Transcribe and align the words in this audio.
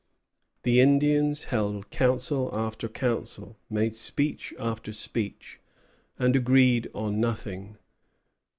The 0.63 0.79
Indians 0.81 1.43
held 1.43 1.91
council 1.91 2.49
after 2.53 2.87
council, 2.89 3.59
made 3.69 3.95
speech 3.95 4.51
after 4.57 4.93
speech, 4.93 5.59
and 6.17 6.35
agreed 6.35 6.89
on 6.95 7.19
nothing. 7.19 7.77